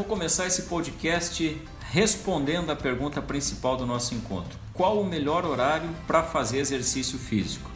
[0.00, 1.60] vou começar esse podcast
[1.92, 7.70] respondendo a pergunta principal do nosso encontro: qual o melhor horário para fazer exercício físico?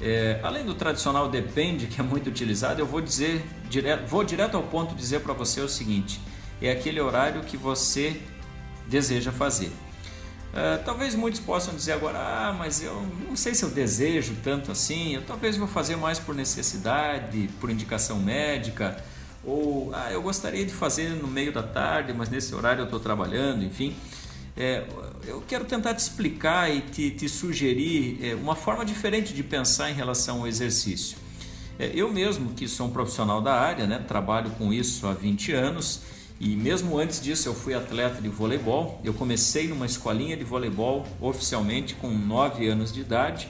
[0.00, 4.56] É, além do tradicional depende, que é muito utilizado, eu vou dizer direto, vou direto
[4.56, 6.18] ao ponto dizer para você o seguinte:
[6.62, 8.18] é aquele horário que você
[8.88, 9.68] deseja fazer.
[9.68, 14.72] Uh, talvez muitos possam dizer agora, ah, mas eu não sei se eu desejo tanto
[14.72, 18.96] assim, eu talvez vou fazer mais por necessidade, por indicação médica,
[19.46, 23.00] ou ah, eu gostaria de fazer no meio da tarde, mas nesse horário eu estou
[23.00, 23.94] trabalhando, enfim.
[24.56, 24.84] É,
[25.26, 29.90] eu quero tentar te explicar e te, te sugerir é, uma forma diferente de pensar
[29.90, 31.18] em relação ao exercício.
[31.78, 35.52] É, eu mesmo, que sou um profissional da área, né, trabalho com isso há 20
[35.52, 36.02] anos,
[36.40, 39.00] e mesmo antes disso, eu fui atleta de voleibol.
[39.04, 43.48] Eu comecei numa escolinha de voleibol oficialmente com 9 anos de idade.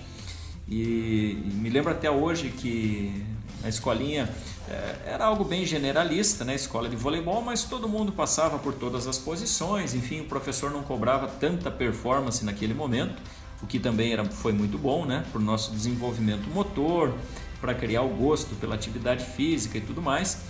[0.69, 3.25] E, e me lembro até hoje que
[3.65, 4.31] na escolinha
[4.69, 6.55] é, era algo bem generalista, né?
[6.55, 9.93] Escola de voleibol, mas todo mundo passava por todas as posições.
[9.93, 13.21] Enfim, o professor não cobrava tanta performance naquele momento,
[13.61, 15.25] o que também era, foi muito bom, né?
[15.33, 17.13] Para o nosso desenvolvimento motor,
[17.61, 20.41] para criar o gosto pela atividade física e tudo mais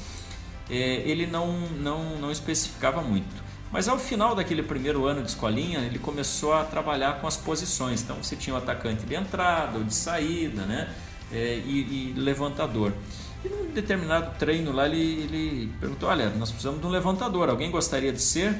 [0.68, 3.42] é, ele não, não, não especificava muito.
[3.70, 8.02] Mas ao final daquele primeiro ano de escolinha, ele começou a trabalhar com as posições.
[8.02, 10.94] Então você tinha o atacante de entrada ou de saída, né?
[11.34, 12.92] É, e, e, levantador.
[13.44, 17.70] E num determinado treino lá ele, ele, perguntou: Olha, nós precisamos de um levantador, alguém
[17.70, 18.56] gostaria de ser?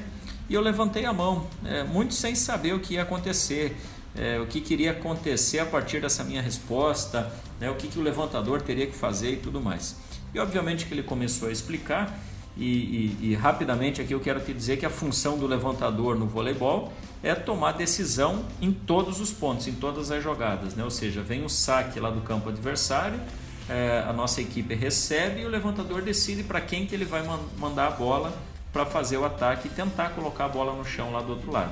[0.49, 3.75] E eu levantei a mão, é, muito sem saber o que ia acontecer,
[4.15, 8.01] é, o que queria acontecer a partir dessa minha resposta, né, o que, que o
[8.01, 9.95] levantador teria que fazer e tudo mais.
[10.33, 12.19] E obviamente que ele começou a explicar,
[12.57, 16.25] e, e, e, rapidamente aqui eu quero te dizer que a função do levantador no
[16.25, 20.83] voleibol é tomar decisão em todos os pontos, em todas as jogadas, né?
[20.83, 23.19] ou seja, vem o saque lá do campo adversário,
[23.67, 27.23] é, a nossa equipe recebe e o levantador decide para quem que ele vai
[27.57, 28.33] mandar a bola
[28.71, 31.71] para fazer o ataque e tentar colocar a bola no chão lá do outro lado.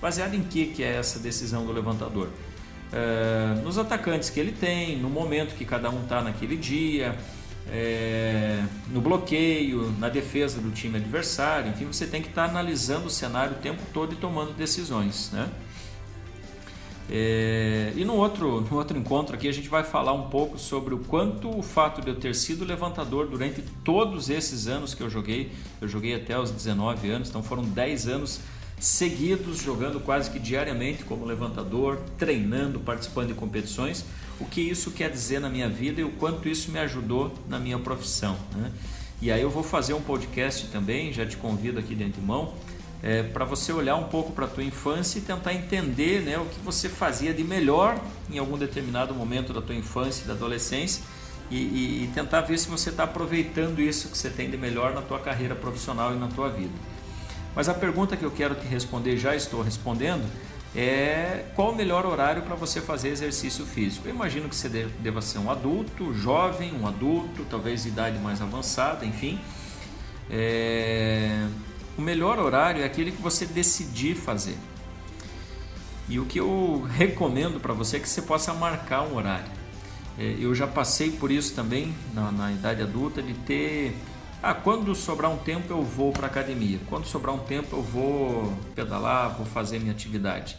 [0.00, 2.28] Baseado em que, que é essa decisão do levantador?
[2.92, 7.16] É, nos atacantes que ele tem, no momento que cada um está naquele dia,
[7.72, 13.06] é, no bloqueio, na defesa do time adversário, enfim, você tem que estar tá analisando
[13.06, 15.48] o cenário o tempo todo e tomando decisões, né?
[17.12, 20.94] É, e no outro, no outro encontro aqui a gente vai falar um pouco sobre
[20.94, 25.10] o quanto o fato de eu ter sido levantador durante todos esses anos que eu
[25.10, 25.50] joguei,
[25.80, 28.40] eu joguei até os 19 anos, então foram 10 anos
[28.80, 34.06] seguidos jogando quase que diariamente como levantador, treinando, participando de competições,
[34.40, 37.58] o que isso quer dizer na minha vida e o quanto isso me ajudou na
[37.58, 38.36] minha profissão.
[38.56, 38.72] Né?
[39.20, 42.54] E aí eu vou fazer um podcast também, já te convido aqui de antemão,
[43.02, 46.46] é, para você olhar um pouco para a tua infância e tentar entender né, o
[46.46, 51.02] que você fazia de melhor em algum determinado momento da tua infância e da adolescência
[51.50, 54.94] e, e, e tentar ver se você está aproveitando isso que você tem de melhor
[54.94, 56.72] na tua carreira profissional e na tua vida.
[57.54, 60.24] Mas a pergunta que eu quero te responder, já estou respondendo,
[60.74, 64.06] é qual o melhor horário para você fazer exercício físico.
[64.06, 69.04] Eu imagino que você deva ser um adulto, jovem, um adulto, talvez idade mais avançada,
[69.04, 69.40] enfim.
[70.30, 71.46] É...
[71.98, 74.56] O melhor horário é aquele que você decidir fazer.
[76.08, 79.50] E o que eu recomendo para você é que você possa marcar um horário.
[80.18, 83.96] É, eu já passei por isso também na, na idade adulta de ter
[84.42, 86.78] ah, quando sobrar um tempo eu vou para academia.
[86.88, 90.56] Quando sobrar um tempo eu vou pedalar, vou fazer minha atividade.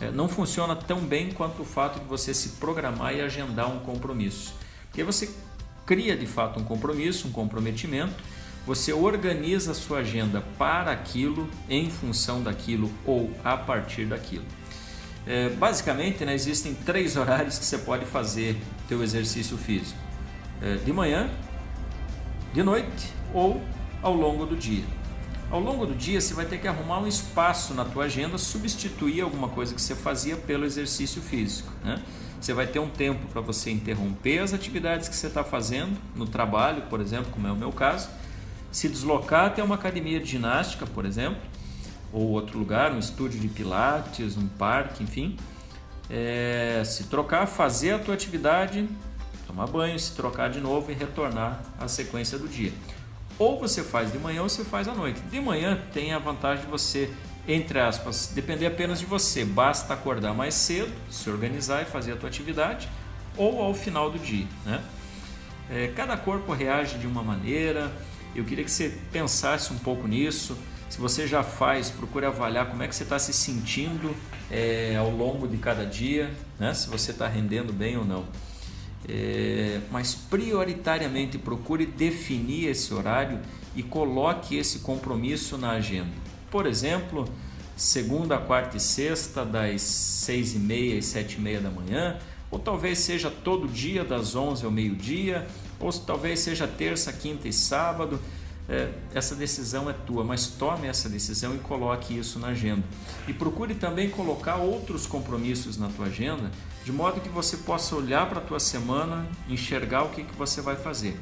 [0.00, 3.80] É, não funciona tão bem quanto o fato de você se programar e agendar um
[3.80, 4.54] compromisso.
[4.86, 5.28] Porque você
[5.84, 8.14] cria de fato um compromisso, um comprometimento,
[8.66, 14.44] você organiza a sua agenda para aquilo, em função daquilo ou a partir daquilo.
[15.26, 18.56] É, basicamente, né, existem três horários que você pode fazer
[18.88, 19.98] teu exercício físico:
[20.62, 21.30] é, de manhã,
[22.52, 23.62] de noite ou
[24.02, 24.84] ao longo do dia.
[25.50, 29.22] Ao longo do dia você vai ter que arrumar um espaço na tua agenda, substituir
[29.22, 31.72] alguma coisa que você fazia pelo exercício físico.
[31.82, 32.02] Né?
[32.40, 36.26] Você vai ter um tempo para você interromper as atividades que você está fazendo no
[36.26, 38.08] trabalho, por exemplo, como é o meu caso,
[38.70, 41.40] se deslocar até uma academia de ginástica, por exemplo,
[42.12, 45.36] ou outro lugar, um estúdio de pilates, um parque, enfim,
[46.10, 48.88] é, se trocar, fazer a tua atividade,
[49.48, 52.70] tomar banho, se trocar de novo e retornar à sequência do dia.
[53.38, 55.20] Ou você faz de manhã ou você faz à noite.
[55.30, 57.10] De manhã tem a vantagem de você,
[57.46, 59.44] entre aspas, depender apenas de você.
[59.44, 62.88] Basta acordar mais cedo, se organizar e fazer a tua atividade,
[63.36, 64.46] ou ao final do dia.
[64.66, 64.82] Né?
[65.70, 67.90] É, cada corpo reage de uma maneira.
[68.34, 70.58] Eu queria que você pensasse um pouco nisso.
[70.90, 74.14] Se você já faz, procure avaliar como é que você está se sentindo
[74.50, 76.74] é, ao longo de cada dia, né?
[76.74, 78.26] se você está rendendo bem ou não.
[79.10, 83.40] É, mas prioritariamente procure definir esse horário
[83.74, 86.12] e coloque esse compromisso na agenda.
[86.50, 87.26] Por exemplo,
[87.74, 92.18] segunda, quarta e sexta, das seis e meia e sete e meia da manhã,
[92.50, 95.46] ou talvez seja todo dia das onze ao meio-dia,
[95.80, 98.20] ou talvez seja terça, quinta e sábado.
[98.68, 102.84] É, essa decisão é tua, mas tome essa decisão e coloque isso na agenda.
[103.26, 106.50] E procure também colocar outros compromissos na tua agenda,
[106.84, 110.60] de modo que você possa olhar para a tua semana, enxergar o que, que você
[110.60, 111.18] vai fazer.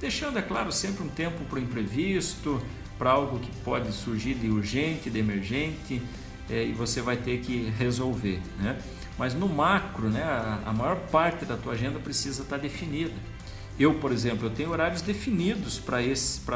[0.00, 2.60] Deixando, é claro, sempre um tempo para o imprevisto,
[2.98, 6.02] para algo que pode surgir de urgente, de emergente,
[6.50, 8.40] é, e você vai ter que resolver.
[8.58, 8.78] Né?
[9.18, 13.14] Mas no macro, né, a, a maior parte da tua agenda precisa estar definida.
[13.78, 15.98] Eu, por exemplo, eu tenho horários definidos para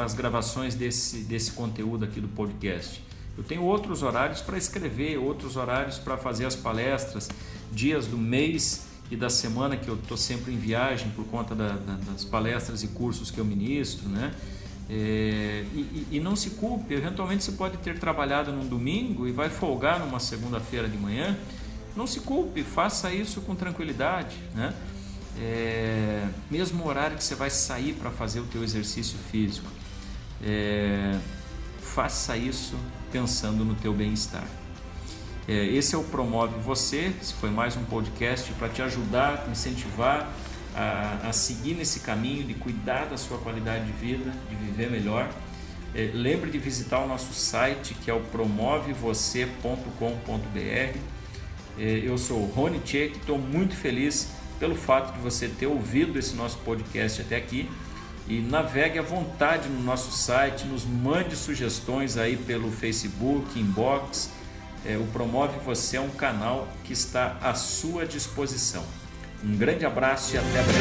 [0.03, 3.03] as gravações desse, desse conteúdo aqui do podcast.
[3.37, 7.29] Eu tenho outros horários para escrever, outros horários para fazer as palestras,
[7.71, 11.73] dias do mês e da semana que eu estou sempre em viagem por conta da,
[11.73, 14.33] da, das palestras e cursos que eu ministro, né?
[14.89, 19.49] É, e, e, não se culpe, eventualmente você pode ter trabalhado num domingo e vai
[19.49, 21.37] folgar numa segunda-feira de manhã.
[21.95, 24.73] Não se culpe, faça isso com tranquilidade, né?
[25.39, 25.76] É,
[26.49, 29.67] mesmo horário que você vai sair para fazer o teu exercício físico,
[30.41, 31.17] é,
[31.81, 32.75] faça isso
[33.11, 34.47] pensando no teu bem-estar.
[35.47, 39.49] É, esse é o Promove Você, esse foi mais um podcast para te ajudar, te
[39.49, 40.29] incentivar
[40.75, 45.29] a, a, seguir nesse caminho de cuidar da sua qualidade de vida, de viver melhor.
[45.95, 50.99] É, lembre de visitar o nosso site que é o promovevocê.com.br.
[51.79, 54.29] É, eu sou o Rony Tchek, estou muito feliz
[54.59, 57.69] pelo fato de você ter ouvido esse nosso podcast até aqui
[58.27, 64.29] e navegue à vontade no nosso site, nos mande sugestões aí pelo Facebook, inbox.
[64.85, 68.83] É, o Promove Você é um canal que está à sua disposição.
[69.43, 70.77] Um grande abraço e até breve.